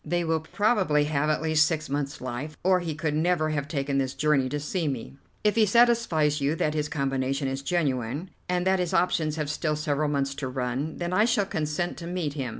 They 0.03 0.23
will 0.23 0.39
probably 0.39 1.03
have 1.03 1.29
at 1.29 1.43
least 1.43 1.67
six 1.67 1.87
months' 1.87 2.21
life, 2.21 2.57
or 2.63 2.79
he 2.79 2.95
could 2.95 3.13
never 3.13 3.51
have 3.51 3.67
taken 3.67 3.99
this 3.99 4.15
journey 4.15 4.49
to 4.49 4.59
see 4.59 4.87
me. 4.87 5.15
If 5.43 5.53
he 5.53 5.67
satisfies 5.67 6.41
you 6.41 6.55
that 6.55 6.73
his 6.73 6.89
combination 6.89 7.47
is 7.47 7.61
genuine, 7.61 8.31
and 8.49 8.65
that 8.65 8.79
his 8.79 8.95
options 8.95 9.35
have 9.35 9.47
still 9.47 9.75
several 9.75 10.09
months 10.09 10.33
to 10.41 10.47
run, 10.47 10.97
then 10.97 11.13
I 11.13 11.25
shall 11.25 11.45
consent 11.45 11.97
to 11.97 12.07
meet 12.07 12.33
him. 12.33 12.49